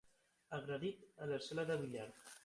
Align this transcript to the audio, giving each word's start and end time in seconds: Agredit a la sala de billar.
Agredit 0.57 1.03
a 1.25 1.27
la 1.33 1.37
sala 1.49 1.65
de 1.73 1.77
billar. 1.83 2.09